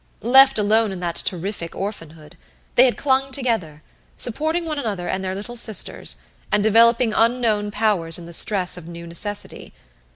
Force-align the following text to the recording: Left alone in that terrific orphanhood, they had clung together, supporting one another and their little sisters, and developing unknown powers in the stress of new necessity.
Left 0.23 0.57
alone 0.57 0.91
in 0.91 0.99
that 1.01 1.17
terrific 1.17 1.75
orphanhood, 1.75 2.35
they 2.73 2.85
had 2.85 2.97
clung 2.97 3.31
together, 3.31 3.83
supporting 4.17 4.65
one 4.65 4.79
another 4.79 5.07
and 5.07 5.23
their 5.23 5.35
little 5.35 5.55
sisters, 5.55 6.15
and 6.51 6.63
developing 6.63 7.13
unknown 7.13 7.69
powers 7.69 8.17
in 8.17 8.25
the 8.25 8.33
stress 8.33 8.77
of 8.77 8.87
new 8.87 9.05
necessity. 9.05 9.73